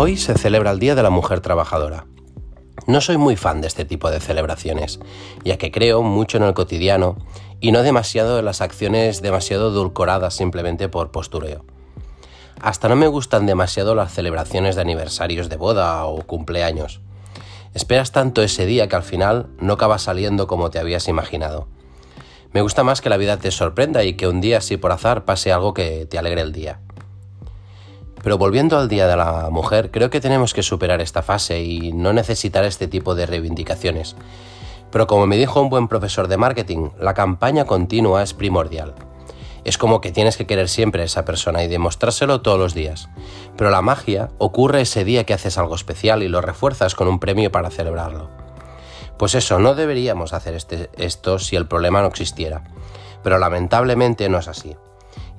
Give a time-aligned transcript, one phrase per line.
[0.00, 2.06] Hoy se celebra el Día de la Mujer Trabajadora.
[2.86, 5.00] No soy muy fan de este tipo de celebraciones,
[5.42, 7.16] ya que creo mucho en el cotidiano
[7.58, 11.64] y no demasiado en las acciones demasiado edulcoradas simplemente por postureo.
[12.60, 17.00] Hasta no me gustan demasiado las celebraciones de aniversarios de boda o cumpleaños.
[17.74, 21.66] Esperas tanto ese día que al final no acaba saliendo como te habías imaginado.
[22.52, 25.24] Me gusta más que la vida te sorprenda y que un día así por azar
[25.24, 26.82] pase algo que te alegre el día.
[28.28, 31.94] Pero volviendo al Día de la Mujer, creo que tenemos que superar esta fase y
[31.94, 34.16] no necesitar este tipo de reivindicaciones.
[34.90, 38.94] Pero como me dijo un buen profesor de marketing, la campaña continua es primordial.
[39.64, 43.08] Es como que tienes que querer siempre a esa persona y demostrárselo todos los días.
[43.56, 47.20] Pero la magia ocurre ese día que haces algo especial y lo refuerzas con un
[47.20, 48.28] premio para celebrarlo.
[49.16, 52.62] Pues eso, no deberíamos hacer este, esto si el problema no existiera.
[53.22, 54.76] Pero lamentablemente no es así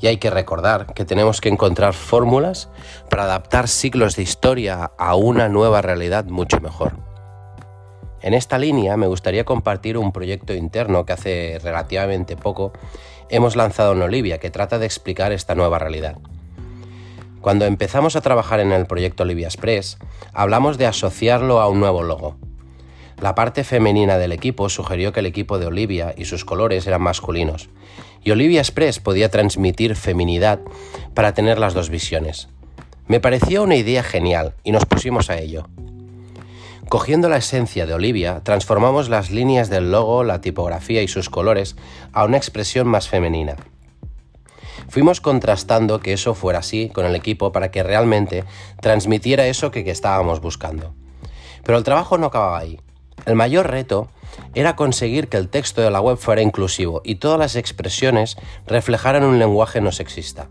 [0.02, 2.70] y hay que recordar que tenemos que encontrar fórmulas
[3.09, 6.97] para adaptar siglos de historia a una nueva realidad mucho mejor.
[8.22, 12.73] En esta línea me gustaría compartir un proyecto interno que hace relativamente poco
[13.30, 16.17] hemos lanzado en Olivia que trata de explicar esta nueva realidad.
[17.41, 19.97] Cuando empezamos a trabajar en el proyecto Olivia Express,
[20.34, 22.38] hablamos de asociarlo a un nuevo logo.
[23.22, 27.02] La parte femenina del equipo sugirió que el equipo de Olivia y sus colores eran
[27.02, 27.69] masculinos,
[28.31, 30.59] Olivia Express podía transmitir feminidad
[31.13, 32.49] para tener las dos visiones.
[33.08, 35.67] Me pareció una idea genial y nos pusimos a ello.
[36.89, 41.75] Cogiendo la esencia de Olivia, transformamos las líneas del logo, la tipografía y sus colores
[42.13, 43.55] a una expresión más femenina.
[44.89, 48.44] Fuimos contrastando que eso fuera así con el equipo para que realmente
[48.81, 50.95] transmitiera eso que, que estábamos buscando.
[51.63, 52.80] Pero el trabajo no acababa ahí.
[53.25, 54.09] El mayor reto
[54.55, 58.37] era conseguir que el texto de la web fuera inclusivo y todas las expresiones
[58.67, 60.49] reflejaran un lenguaje no sexista.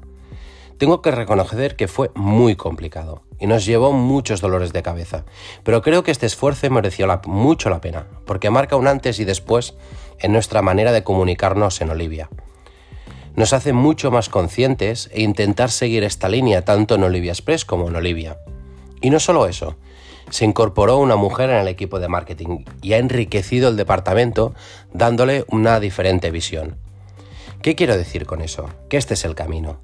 [0.78, 5.24] Tengo que reconocer que fue muy complicado y nos llevó muchos dolores de cabeza,
[5.64, 9.74] pero creo que este esfuerzo mereció mucho la pena, porque marca un antes y después
[10.20, 12.30] en nuestra manera de comunicarnos en Olivia.
[13.34, 17.88] Nos hace mucho más conscientes e intentar seguir esta línea tanto en Olivia Express como
[17.88, 18.38] en Olivia.
[19.00, 19.76] Y no solo eso,
[20.30, 24.54] se incorporó una mujer en el equipo de marketing y ha enriquecido el departamento
[24.92, 26.76] dándole una diferente visión.
[27.62, 28.68] ¿Qué quiero decir con eso?
[28.88, 29.80] Que este es el camino.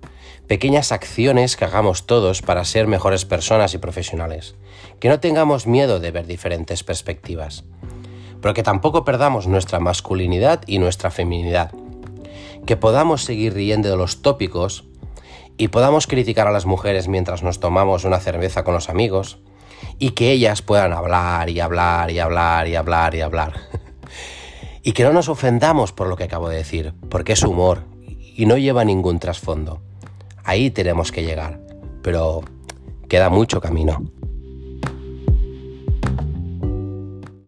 [0.47, 4.55] Pequeñas acciones que hagamos todos para ser mejores personas y profesionales.
[5.01, 7.65] Que no tengamos miedo de ver diferentes perspectivas.
[8.41, 11.73] Pero que tampoco perdamos nuestra masculinidad y nuestra feminidad.
[12.67, 14.85] Que podamos seguir riendo de los tópicos
[15.57, 19.39] y podamos criticar a las mujeres mientras nos tomamos una cerveza con los amigos
[19.99, 23.55] y que ellas puedan hablar y hablar y hablar y hablar y hablar.
[24.83, 27.85] y que no nos ofendamos por lo que acabo de decir, porque es humor
[28.37, 29.81] y no lleva ningún trasfondo.
[30.45, 31.61] Ahí tenemos que llegar,
[32.03, 32.43] pero
[33.09, 34.03] queda mucho camino.